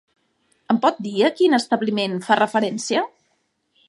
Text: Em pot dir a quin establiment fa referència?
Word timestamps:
Em 0.73 0.77
pot 0.85 0.95
dir 1.07 1.13
a 1.27 1.29
quin 1.41 1.57
establiment 1.57 2.15
fa 2.29 2.39
referència? 2.41 3.05